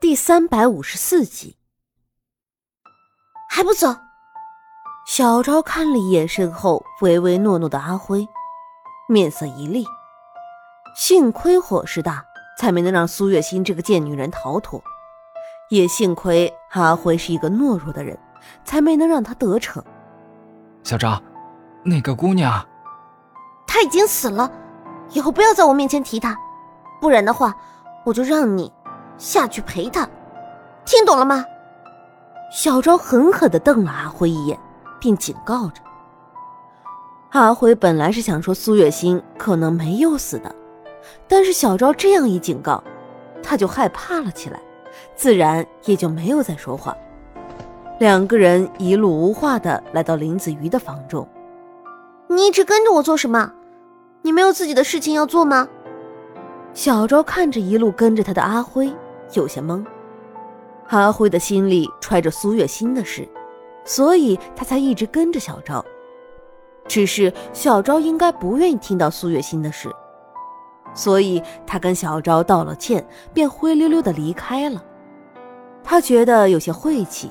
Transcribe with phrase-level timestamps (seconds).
[0.00, 1.58] 第三百五十四集，
[3.50, 3.94] 还不走？
[5.06, 8.26] 小昭看了一眼身后唯唯诺诺的阿辉，
[9.10, 9.84] 面色一厉。
[10.96, 12.24] 幸亏火势大，
[12.58, 14.80] 才没能让苏月心这个贱女人逃脱；
[15.68, 18.18] 也幸亏阿辉是一个懦弱的人，
[18.64, 19.84] 才没能让他得逞。
[20.82, 21.22] 小昭，
[21.84, 22.66] 那个姑娘，
[23.66, 24.50] 她已经死了，
[25.10, 26.34] 以后不要在我面前提她，
[27.02, 27.54] 不然的话，
[28.06, 28.72] 我就让你。
[29.20, 30.08] 下去陪他，
[30.86, 31.44] 听懂了吗？
[32.50, 34.58] 小昭狠狠的瞪了阿辉一眼，
[34.98, 35.82] 并警告着。
[37.32, 40.52] 阿辉本来是想说苏月心可能没有死的，
[41.28, 42.82] 但是小昭这样一警告，
[43.42, 44.58] 他就害怕了起来，
[45.14, 46.96] 自然也就没有再说话。
[47.98, 51.28] 两个人一路无话的来到林子瑜的房中。
[52.26, 53.52] 你一直跟着我做什么？
[54.22, 55.68] 你没有自己的事情要做吗？
[56.72, 58.90] 小昭看着一路跟着他的阿辉。
[59.34, 59.84] 有些懵，
[60.88, 63.28] 阿辉的心里揣着苏月心的事，
[63.84, 65.84] 所以他才一直跟着小昭。
[66.88, 69.88] 只是小昭应该不愿意听到苏月心的事，
[70.92, 74.84] 所以他跟小昭道了歉，便灰溜溜的离开了。
[75.84, 77.30] 他觉得有些晦气，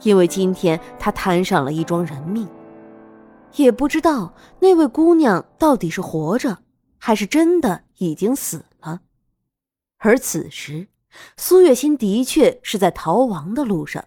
[0.00, 2.48] 因为今天他摊上了一桩人命，
[3.54, 6.58] 也不知道那位姑娘到底是活着，
[6.98, 9.02] 还是真的已经死了。
[9.98, 10.88] 而此时。
[11.36, 14.04] 苏月心的确是在逃亡的路上，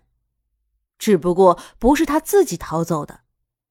[0.98, 3.22] 只不过不是她自己逃走的，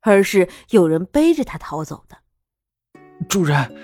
[0.00, 2.18] 而是有人背着她逃走的。
[3.28, 3.74] 主人，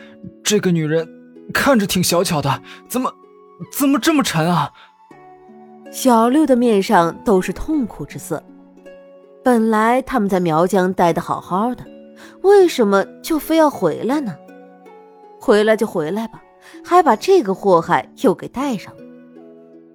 [0.42, 1.08] 这个女人
[1.52, 3.12] 看着挺小巧的，怎么
[3.72, 4.72] 怎么这么沉啊？
[5.92, 8.42] 小六的面上都是痛苦之色。
[9.42, 11.84] 本来他们在苗疆待得好好的，
[12.42, 14.36] 为什么就非要回来呢？
[15.40, 16.42] 回来就回来吧，
[16.84, 18.99] 还把这个祸害又给带上了。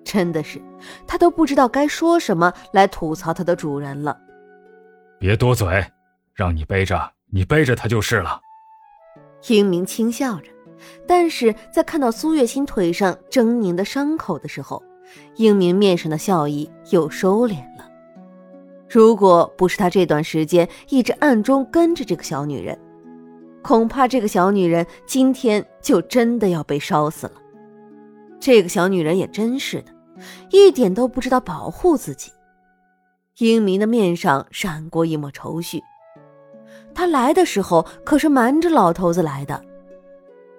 [0.06, 0.62] 真的是，
[1.06, 4.18] 他都不知道该说什么来吐槽他的主人了。
[5.20, 5.84] 别多嘴，
[6.34, 8.40] 让你背着，你背着他就是了。
[9.50, 10.52] 英明轻笑着，
[11.08, 14.82] 但是在看到苏月心腿上狰狞的伤口的时候，
[15.36, 17.90] 英明面上的笑意又收敛了。
[18.88, 22.78] 如果不是他这段时间一直暗中跟着这个小女人，
[23.64, 27.34] 恐怕这个小女人今天就真的要被烧死了。
[28.40, 29.95] 这个小女人也真是的。
[30.50, 32.32] 一点都不知道保护自己，
[33.40, 35.82] 英明的面上闪过一抹愁绪。
[36.94, 39.62] 他来的时候可是瞒着老头子来的，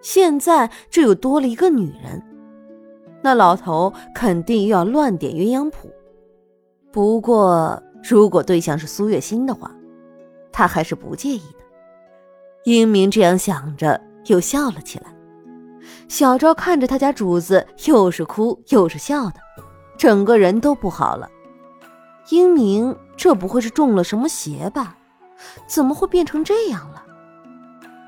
[0.03, 2.23] 现在这又多了一个女人，
[3.23, 5.91] 那老头肯定又要乱点鸳鸯谱。
[6.93, 9.75] 不过，如果对象是苏月心的话，
[10.53, 11.65] 他还是不介意的。
[12.65, 15.16] 英明这样想着，又笑了起来。
[16.09, 19.41] 小昭看着他家主子，又是哭又是笑的。
[19.99, 21.29] 整个人都不好了，
[22.29, 24.97] 英明，这不会是中了什么邪吧？
[25.67, 27.03] 怎么会变成这样了？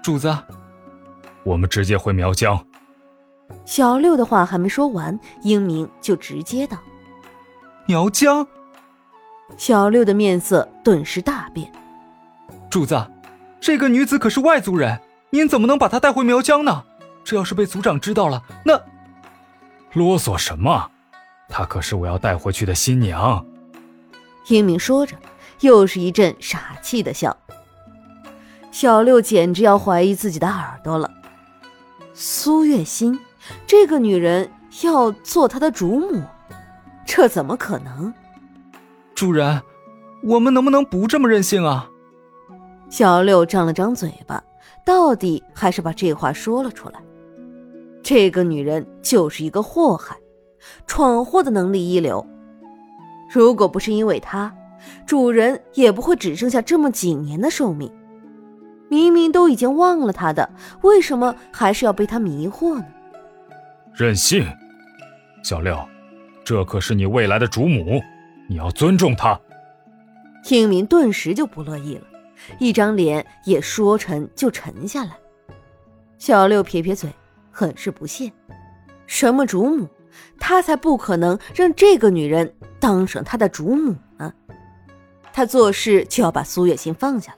[0.03, 0.36] 主子，
[1.44, 2.62] 我们直接回苗疆。
[3.64, 6.76] 小六的话还没说完，英明就直接道
[7.88, 8.47] ：“苗疆。”
[9.56, 11.70] 小六的面色顿时大变。
[12.70, 13.03] 主子，
[13.60, 16.84] 这个女子可是外族人，您怎么能把她带回苗疆呢？
[17.28, 18.81] 这要是被族长知道了，那……
[19.93, 20.91] 啰嗦什么？
[21.47, 23.44] 她可是我要带回去的新娘。
[24.47, 25.15] 英明说着，
[25.61, 27.37] 又是一阵傻气的笑。
[28.71, 31.11] 小六简直要怀疑自己的耳朵了。
[32.15, 33.21] 苏月心，
[33.66, 34.50] 这个女人
[34.83, 36.22] 要做他的主母，
[37.05, 38.10] 这怎么可能？
[39.15, 39.60] 主人，
[40.22, 41.91] 我们能不能不这么任性啊？
[42.89, 44.43] 小六张了张嘴巴，
[44.83, 46.99] 到底还是把这话说了出来。
[48.09, 50.17] 这个女人就是一个祸害。
[50.87, 52.27] 闯祸的能力一流，
[53.31, 54.51] 如果不是因为她，
[55.05, 57.93] 主人也不会只剩下这么几年的寿命。
[58.89, 60.49] 明明都已经忘了她的，
[60.81, 62.87] 为什么还是要被她迷惑呢？
[63.93, 64.43] 任性，
[65.43, 65.79] 小六，
[66.43, 68.01] 这可是你未来的主母，
[68.49, 69.39] 你要尊重她。
[70.43, 72.04] 听明顿时就不乐意了，
[72.59, 75.11] 一张脸也说沉就沉下来。
[76.16, 77.11] 小六撇撇嘴，
[77.59, 78.31] 很是不屑
[79.09, 79.89] ：“什么主母？”
[80.39, 84.33] 他才不可能让这个女人当上他的主母呢！
[85.33, 87.34] 他做事就要把苏月心放下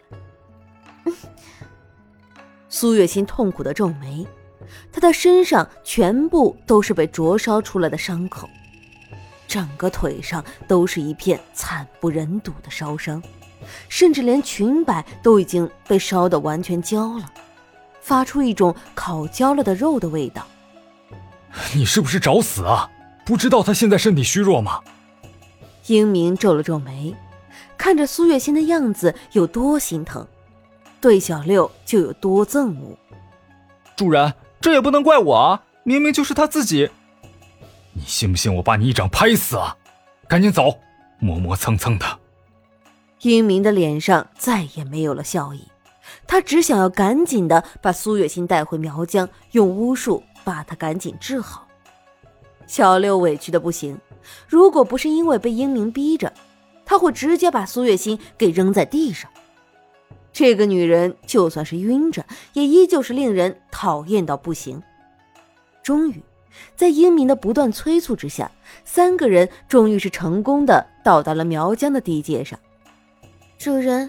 [1.07, 1.13] 来。
[2.69, 4.27] 苏月心痛苦的皱眉，
[4.93, 8.47] 她的身上全部都是被灼烧出来的伤口，
[9.49, 13.23] 整个腿上都是一片惨不忍睹的烧伤，
[13.89, 17.33] 甚至连裙摆都已经被烧得完全焦了，
[18.11, 20.45] 发出一种烤焦了的肉的味道。
[21.73, 22.91] 你是不是找死啊？
[23.25, 24.81] 不知道他现在身体虚弱吗？
[25.87, 27.15] 英明皱了皱眉，
[27.79, 30.27] 看着苏月心的样子有多心疼，
[31.01, 32.99] 对小六就有多憎恶。
[33.95, 36.91] 主人，这也不能怪我啊，明明就是他自己。
[37.93, 39.77] 你信不信我把你一掌拍死啊？
[40.27, 40.81] 赶紧走，
[41.21, 42.19] 磨磨蹭蹭的。
[43.21, 45.69] 英明的脸上再也没有了笑意，
[46.27, 51.67] 他只想要赶紧的把苏月心带回苗疆，用巫术把她赶紧治好。
[52.67, 53.99] 小六委屈的不行，
[54.49, 56.33] 如果不是因为被英明逼着，
[56.85, 59.31] 他会直接把苏月心给扔在地上。
[60.33, 64.81] 这个女人就算是晕着，也依旧是令人讨厌到不行。
[65.83, 66.23] 终于，
[66.77, 68.51] 在英明的不断催促之下，
[68.85, 72.57] 三个人终于是成功的到达了苗疆的地界上。
[73.59, 74.09] 主人，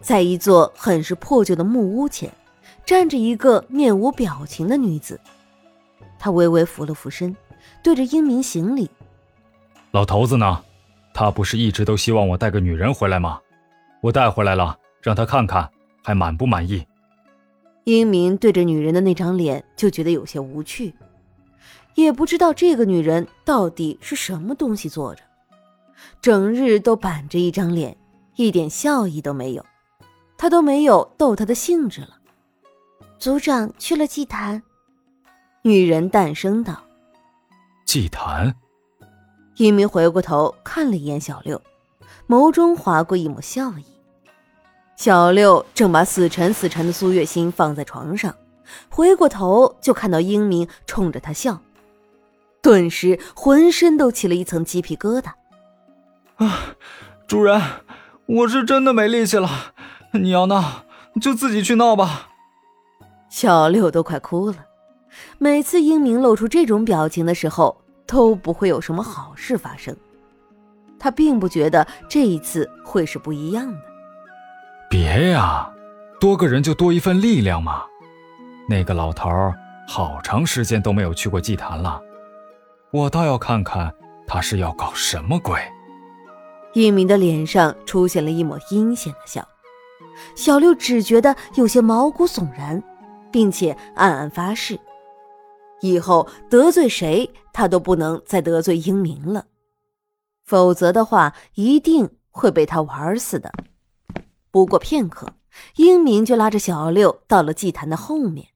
[0.00, 2.32] 在一座很是破旧的木屋前，
[2.84, 5.20] 站着一个面无表情的女子。
[6.18, 7.36] 她微微俯了俯身。
[7.82, 8.90] 对着英明行礼。
[9.90, 10.62] 老头子呢？
[11.12, 13.40] 他不是一直都希望我带个女人回来吗？
[14.00, 15.68] 我带回来了，让他看看，
[16.02, 16.86] 还满不满意？
[17.84, 20.94] 英明对着女人的那张脸就觉得有些无趣，
[21.94, 25.22] 也不知道这个女人到底是什么东西做着，
[26.22, 27.96] 整日都板着一张脸，
[28.36, 29.64] 一点笑意都没有。
[30.40, 32.16] 他都没有逗他的兴致了。
[33.18, 34.62] 族长去了祭坛。
[35.60, 36.82] 女人淡声道。
[37.84, 38.54] 祭坛。
[39.56, 41.60] 一鸣回过头看了一眼小六，
[42.26, 43.84] 眸中划过一抹笑意。
[44.96, 48.34] 小六正把死沉死沉的苏月心放在床上，
[48.88, 51.60] 回过头就看到英明冲着他笑，
[52.62, 55.32] 顿时浑身都起了一层鸡皮疙瘩。
[56.36, 56.76] 啊，
[57.26, 57.60] 主人，
[58.24, 59.74] 我是真的没力气了，
[60.20, 60.84] 你要闹
[61.20, 62.28] 就自己去闹吧。
[63.28, 64.56] 小六都快哭了。
[65.38, 69.96] 每次英明露出这种表情的时候，都不会有什么好事发生。
[70.98, 73.78] 他并不觉得这一次会是不一样的。
[74.88, 75.72] 别呀，
[76.20, 77.84] 多个人就多一份力量嘛。
[78.68, 79.28] 那个老头
[79.88, 82.00] 好长时间都没有去过祭坛了，
[82.90, 83.92] 我倒要看看
[84.26, 85.60] 他是要搞什么鬼。
[86.74, 89.44] 英明的脸上出现了一抹阴险的笑，
[90.34, 92.82] 小六只觉得有些毛骨悚然，
[93.30, 94.78] 并且暗暗发誓。
[95.80, 99.46] 以后得罪谁，他都不能再得罪英明了，
[100.44, 103.50] 否则的话，一定会被他玩死的。
[104.50, 105.34] 不过片刻，
[105.76, 108.48] 英明就拉着小六到了祭坛的后面。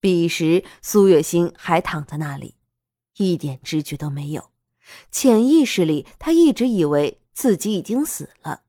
[0.00, 2.56] 彼时，苏月心还躺在那里，
[3.18, 4.50] 一点知觉都没有。
[5.10, 8.62] 潜意识里，他一直以为自己已经死了，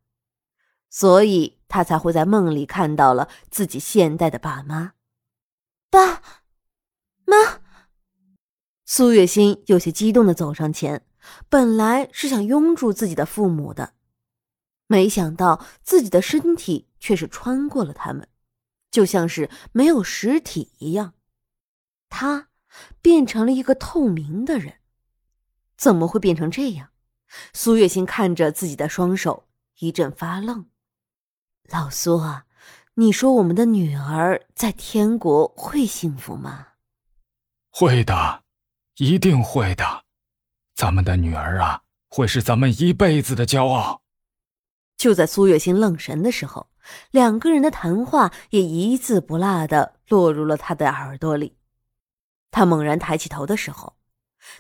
[0.89, 4.93] 所以他才会在梦里看到了自己现代的爸妈。
[5.89, 6.21] 爸。
[7.25, 7.61] 妈，
[8.85, 11.03] 苏月心有些激动的走上前，
[11.49, 13.95] 本来是想拥住自己的父母的，
[14.85, 18.27] 没想到自己的身体却是穿过了他们，
[18.91, 21.15] 就像是没有实体一样，
[22.07, 22.49] 他
[23.01, 24.75] 变成了一个透明的人，
[25.75, 26.89] 怎么会变成这样？
[27.51, 29.47] 苏月心看着自己的双手，
[29.79, 30.67] 一阵发愣。
[31.71, 32.45] 老苏啊，
[32.95, 36.67] 你说我们的女儿在天国会幸福吗？
[37.71, 38.43] 会的，
[38.97, 40.03] 一定会的，
[40.75, 44.01] 咱们的女儿啊，会是咱们一辈子的骄傲。
[44.97, 46.69] 就在苏月心愣神的时候，
[47.11, 51.57] 两个人的谈话也一字不落的落入了他的耳朵里。
[52.51, 53.95] 他猛然抬起头的时候，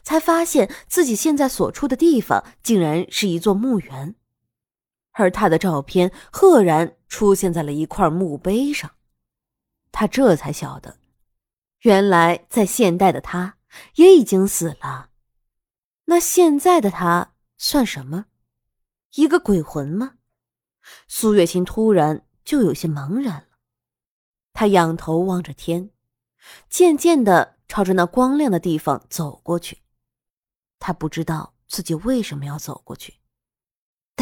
[0.01, 4.15] 才发现自己现在所处的地方竟然是一座墓园，
[5.13, 8.91] 而他的照片赫然出现在了一块墓碑上。
[9.91, 10.97] 他这才晓得。
[11.81, 13.57] 原来，在现代的他
[13.95, 15.09] 也已经死了。
[16.05, 18.25] 那现在的他算什么？
[19.15, 20.15] 一个鬼魂吗？
[21.07, 23.47] 苏月心突然就有些茫然了。
[24.53, 25.91] 他仰头望着天，
[26.69, 29.79] 渐渐的朝着那光亮的地方走过去。
[30.79, 33.15] 他不知道自己为什么要走过去，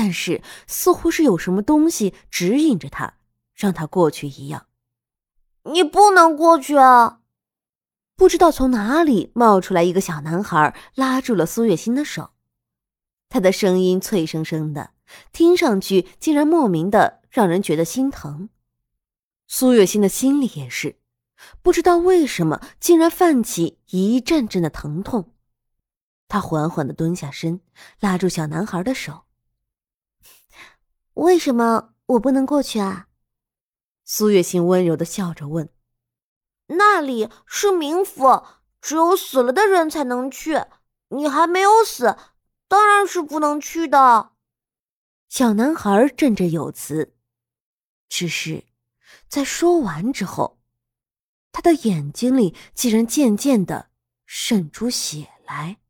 [0.01, 3.17] 但是似乎是有什么东西指引着他，
[3.53, 4.65] 让他过去一样。
[5.65, 7.19] 你不能过去啊！
[8.15, 12.31] 不知道从哪里冒出来一个小男孩，拉住了苏月心的手。
[13.29, 14.89] 他的声音脆生生的，
[15.31, 18.49] 听上去竟然莫名的让人觉得心疼。
[19.47, 20.95] 苏月心的心里也是，
[21.61, 25.35] 不知道为什么，竟然泛起一阵阵的疼痛。
[26.27, 27.61] 他缓缓的蹲下身，
[27.99, 29.25] 拉住小男孩的手。
[31.15, 33.07] 为什么我不能过去啊？
[34.05, 35.69] 苏月心温柔的笑着问。
[36.67, 38.45] 那里是冥府，
[38.81, 40.63] 只有死了的人才能去。
[41.09, 42.15] 你还没有死，
[42.69, 44.31] 当然是不能去的。
[45.27, 47.13] 小男孩振振有词，
[48.07, 48.63] 只是
[49.27, 50.61] 在说完之后，
[51.51, 53.89] 他的眼睛里竟然渐渐的
[54.25, 55.80] 渗出血来。